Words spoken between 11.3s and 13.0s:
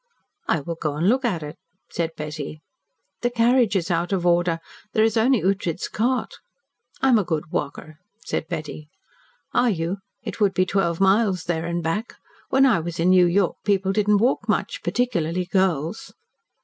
there and back. When I was